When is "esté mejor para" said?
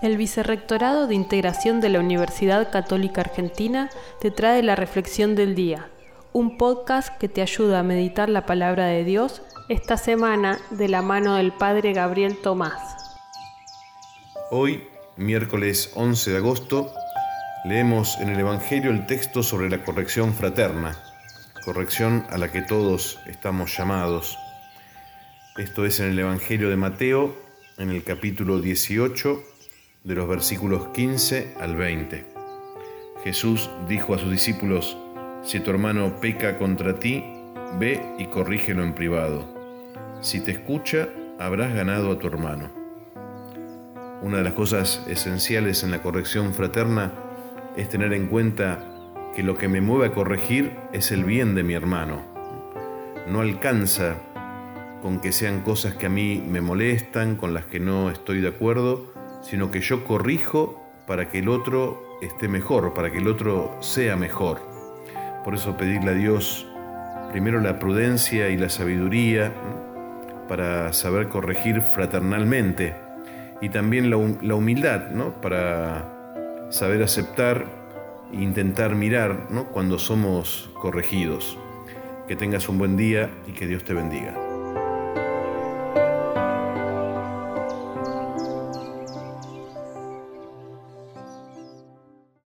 62.22-63.10